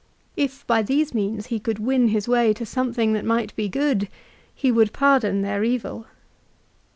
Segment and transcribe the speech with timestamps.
[0.35, 4.09] If by these means he could win his way to something that might be good
[4.55, 6.07] he would pardon their evil.